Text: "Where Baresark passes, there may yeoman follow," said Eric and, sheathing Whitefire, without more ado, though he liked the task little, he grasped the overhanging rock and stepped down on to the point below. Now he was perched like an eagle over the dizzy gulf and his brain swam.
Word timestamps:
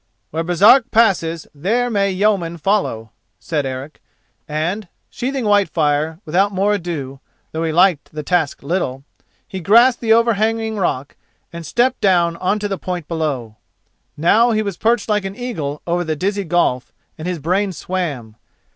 "Where 0.31 0.43
Baresark 0.43 0.89
passes, 0.89 1.45
there 1.53 1.87
may 1.91 2.09
yeoman 2.09 2.57
follow," 2.57 3.11
said 3.39 3.67
Eric 3.67 4.01
and, 4.47 4.87
sheathing 5.11 5.45
Whitefire, 5.45 6.19
without 6.25 6.51
more 6.51 6.73
ado, 6.73 7.19
though 7.51 7.63
he 7.63 7.71
liked 7.71 8.11
the 8.11 8.23
task 8.23 8.63
little, 8.63 9.03
he 9.47 9.59
grasped 9.59 10.01
the 10.01 10.11
overhanging 10.13 10.77
rock 10.77 11.15
and 11.53 11.67
stepped 11.67 12.01
down 12.01 12.35
on 12.37 12.57
to 12.57 12.67
the 12.67 12.79
point 12.79 13.07
below. 13.07 13.57
Now 14.17 14.49
he 14.49 14.63
was 14.63 14.75
perched 14.75 15.07
like 15.07 15.23
an 15.23 15.35
eagle 15.35 15.83
over 15.85 16.03
the 16.03 16.15
dizzy 16.15 16.45
gulf 16.45 16.91
and 17.15 17.27
his 17.27 17.37
brain 17.37 17.71
swam. 17.71 18.37